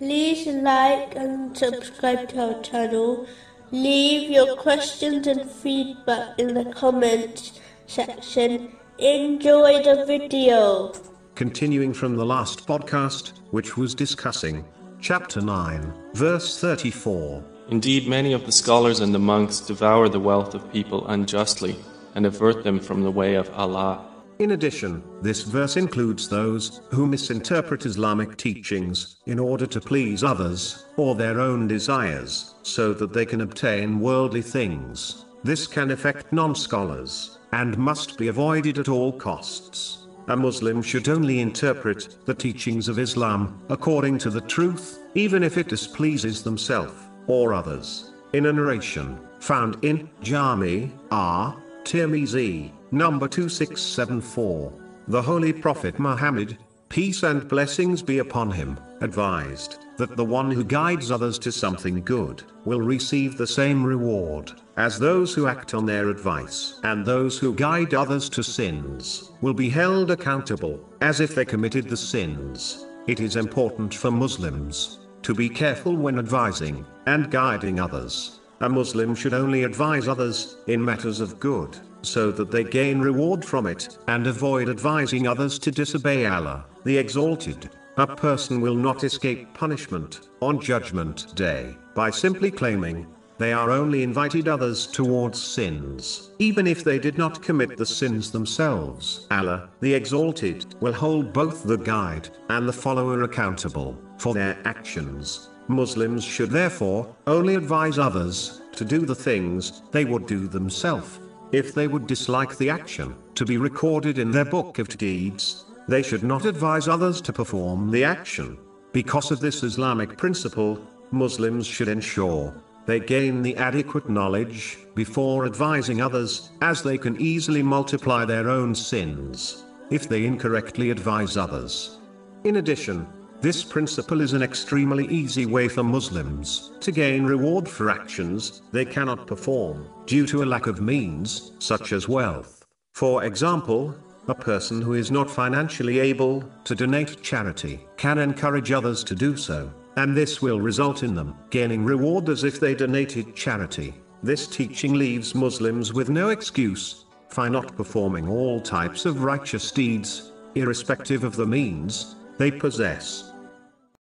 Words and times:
like 0.00 1.14
and 1.14 1.56
subscribe 1.56 2.28
to 2.30 2.54
our 2.54 2.62
channel. 2.62 3.26
Leave 3.70 4.30
your 4.30 4.56
questions 4.56 5.26
and 5.26 5.50
feedback 5.50 6.38
in 6.38 6.54
the 6.54 6.64
comments 6.72 7.60
section. 7.86 8.76
Enjoy 8.98 9.82
the 9.82 10.04
video. 10.06 10.92
Continuing 11.34 11.92
from 11.92 12.16
the 12.16 12.24
last 12.24 12.66
podcast, 12.66 13.32
which 13.50 13.76
was 13.76 13.94
discussing 13.94 14.64
chapter 15.00 15.40
9, 15.40 15.92
verse 16.14 16.60
34. 16.60 17.44
Indeed, 17.70 18.08
many 18.08 18.32
of 18.32 18.46
the 18.46 18.52
scholars 18.52 19.00
and 19.00 19.14
the 19.14 19.18
monks 19.18 19.60
devour 19.60 20.08
the 20.08 20.20
wealth 20.20 20.54
of 20.54 20.72
people 20.72 21.06
unjustly 21.08 21.76
and 22.14 22.26
avert 22.26 22.62
them 22.62 22.78
from 22.78 23.02
the 23.02 23.10
way 23.10 23.34
of 23.34 23.50
Allah. 23.50 24.13
In 24.40 24.50
addition, 24.50 25.02
this 25.22 25.42
verse 25.42 25.76
includes 25.76 26.28
those 26.28 26.80
who 26.90 27.06
misinterpret 27.06 27.86
Islamic 27.86 28.36
teachings 28.36 29.16
in 29.26 29.38
order 29.38 29.64
to 29.66 29.80
please 29.80 30.24
others 30.24 30.86
or 30.96 31.14
their 31.14 31.40
own 31.40 31.68
desires 31.68 32.54
so 32.62 32.92
that 32.94 33.12
they 33.12 33.24
can 33.24 33.42
obtain 33.42 34.00
worldly 34.00 34.42
things. 34.42 35.24
This 35.44 35.68
can 35.68 35.92
affect 35.92 36.32
non 36.32 36.54
scholars 36.54 37.38
and 37.52 37.78
must 37.78 38.18
be 38.18 38.26
avoided 38.26 38.78
at 38.78 38.88
all 38.88 39.12
costs. 39.12 40.08
A 40.26 40.36
Muslim 40.36 40.82
should 40.82 41.08
only 41.08 41.40
interpret 41.40 42.16
the 42.24 42.34
teachings 42.34 42.88
of 42.88 42.98
Islam 42.98 43.60
according 43.68 44.18
to 44.18 44.30
the 44.30 44.40
truth, 44.40 44.98
even 45.14 45.44
if 45.44 45.58
it 45.58 45.68
displeases 45.68 46.42
themselves 46.42 46.94
or 47.28 47.54
others. 47.54 48.10
In 48.32 48.46
a 48.46 48.52
narration 48.52 49.20
found 49.38 49.76
in 49.84 50.10
Jami 50.22 50.90
R. 51.12 51.62
Tirmizi, 51.84 52.72
number 52.92 53.28
2674, 53.28 54.72
the 55.08 55.20
Holy 55.20 55.52
Prophet 55.52 55.98
Muhammad, 55.98 56.56
peace 56.88 57.22
and 57.22 57.46
blessings 57.46 58.02
be 58.02 58.18
upon 58.18 58.50
him, 58.50 58.78
advised 59.02 59.78
that 59.98 60.16
the 60.16 60.24
one 60.24 60.50
who 60.50 60.64
guides 60.64 61.10
others 61.10 61.38
to 61.38 61.52
something 61.52 62.02
good 62.02 62.42
will 62.64 62.80
receive 62.80 63.36
the 63.36 63.46
same 63.46 63.84
reward 63.84 64.50
as 64.78 64.98
those 64.98 65.34
who 65.34 65.46
act 65.46 65.74
on 65.74 65.84
their 65.84 66.08
advice, 66.08 66.80
and 66.84 67.04
those 67.04 67.38
who 67.38 67.54
guide 67.54 67.92
others 67.92 68.30
to 68.30 68.42
sins 68.42 69.32
will 69.42 69.54
be 69.54 69.68
held 69.68 70.10
accountable 70.10 70.80
as 71.02 71.20
if 71.20 71.34
they 71.34 71.44
committed 71.44 71.88
the 71.88 71.96
sins. 71.96 72.86
It 73.06 73.20
is 73.20 73.36
important 73.36 73.92
for 73.94 74.10
Muslims 74.10 75.00
to 75.22 75.34
be 75.34 75.50
careful 75.50 75.94
when 75.94 76.18
advising 76.18 76.86
and 77.06 77.30
guiding 77.30 77.78
others. 77.78 78.40
A 78.60 78.68
Muslim 78.68 79.14
should 79.14 79.34
only 79.34 79.64
advise 79.64 80.08
others 80.08 80.56
in 80.66 80.84
matters 80.84 81.20
of 81.20 81.40
good, 81.40 81.76
so 82.02 82.30
that 82.30 82.50
they 82.50 82.64
gain 82.64 83.00
reward 83.00 83.44
from 83.44 83.66
it, 83.66 83.98
and 84.08 84.26
avoid 84.26 84.68
advising 84.68 85.26
others 85.26 85.58
to 85.60 85.70
disobey 85.70 86.26
Allah, 86.26 86.64
the 86.84 86.96
Exalted. 86.96 87.70
A 87.96 88.06
person 88.06 88.60
will 88.60 88.74
not 88.74 89.04
escape 89.04 89.54
punishment 89.54 90.28
on 90.40 90.60
Judgment 90.60 91.34
Day 91.36 91.76
by 91.94 92.10
simply 92.10 92.50
claiming 92.50 93.06
they 93.38 93.52
are 93.52 93.70
only 93.70 94.02
invited 94.02 94.46
others 94.46 94.86
towards 94.86 95.42
sins, 95.42 96.30
even 96.38 96.66
if 96.66 96.84
they 96.84 96.98
did 96.98 97.18
not 97.18 97.42
commit 97.42 97.76
the 97.76 97.86
sins 97.86 98.30
themselves. 98.30 99.26
Allah, 99.30 99.68
the 99.80 99.94
Exalted, 99.94 100.74
will 100.80 100.92
hold 100.92 101.32
both 101.32 101.64
the 101.64 101.78
guide 101.78 102.28
and 102.48 102.68
the 102.68 102.72
follower 102.72 103.22
accountable 103.24 103.98
for 104.18 104.34
their 104.34 104.56
actions. 104.64 105.50
Muslims 105.68 106.24
should 106.24 106.50
therefore 106.50 107.14
only 107.26 107.54
advise 107.54 107.98
others 107.98 108.60
to 108.72 108.84
do 108.84 109.00
the 109.00 109.14
things 109.14 109.82
they 109.92 110.04
would 110.04 110.26
do 110.26 110.46
themselves. 110.46 111.20
If 111.52 111.74
they 111.74 111.86
would 111.86 112.06
dislike 112.06 112.56
the 112.56 112.70
action 112.70 113.14
to 113.34 113.44
be 113.44 113.56
recorded 113.56 114.18
in 114.18 114.30
their 114.30 114.44
book 114.44 114.78
of 114.78 114.88
deeds, 114.88 115.64
they 115.88 116.02
should 116.02 116.22
not 116.22 116.44
advise 116.44 116.88
others 116.88 117.20
to 117.22 117.32
perform 117.32 117.90
the 117.90 118.04
action. 118.04 118.58
Because 118.92 119.30
of 119.30 119.40
this 119.40 119.62
Islamic 119.62 120.16
principle, 120.16 120.80
Muslims 121.10 121.66
should 121.66 121.88
ensure 121.88 122.54
they 122.86 123.00
gain 123.00 123.42
the 123.42 123.56
adequate 123.56 124.08
knowledge 124.10 124.78
before 124.94 125.46
advising 125.46 126.02
others, 126.02 126.50
as 126.60 126.82
they 126.82 126.98
can 126.98 127.20
easily 127.20 127.62
multiply 127.62 128.24
their 128.24 128.50
own 128.50 128.74
sins 128.74 129.64
if 129.90 130.08
they 130.08 130.24
incorrectly 130.24 130.90
advise 130.90 131.36
others. 131.36 131.98
In 132.44 132.56
addition, 132.56 133.06
this 133.44 133.62
principle 133.62 134.22
is 134.22 134.32
an 134.32 134.42
extremely 134.42 135.06
easy 135.08 135.44
way 135.44 135.68
for 135.68 135.82
Muslims 135.82 136.72
to 136.80 136.90
gain 136.90 137.26
reward 137.26 137.68
for 137.68 137.90
actions 137.90 138.62
they 138.72 138.86
cannot 138.86 139.26
perform 139.26 139.86
due 140.06 140.26
to 140.26 140.42
a 140.42 140.46
lack 140.46 140.66
of 140.66 140.80
means, 140.80 141.52
such 141.58 141.92
as 141.92 142.08
wealth. 142.08 142.64
For 142.94 143.24
example, 143.24 143.94
a 144.28 144.34
person 144.34 144.80
who 144.80 144.94
is 144.94 145.10
not 145.10 145.30
financially 145.30 145.98
able 145.98 146.42
to 146.64 146.74
donate 146.74 147.22
charity 147.22 147.86
can 147.98 148.16
encourage 148.16 148.72
others 148.72 149.04
to 149.04 149.14
do 149.14 149.36
so, 149.36 149.70
and 149.96 150.16
this 150.16 150.40
will 150.40 150.62
result 150.62 151.02
in 151.02 151.14
them 151.14 151.36
gaining 151.50 151.84
reward 151.84 152.30
as 152.30 152.44
if 152.44 152.58
they 152.58 152.74
donated 152.74 153.36
charity. 153.36 153.92
This 154.22 154.46
teaching 154.46 154.94
leaves 154.94 155.34
Muslims 155.34 155.92
with 155.92 156.08
no 156.08 156.30
excuse 156.30 157.04
for 157.28 157.50
not 157.50 157.76
performing 157.76 158.26
all 158.26 158.58
types 158.58 159.04
of 159.04 159.22
righteous 159.22 159.70
deeds, 159.70 160.32
irrespective 160.54 161.24
of 161.24 161.36
the 161.36 161.46
means 161.46 162.16
they 162.38 162.50
possess. 162.50 163.33